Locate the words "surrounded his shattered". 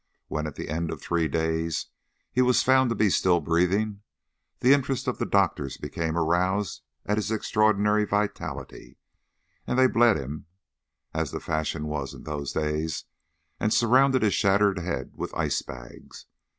13.71-14.79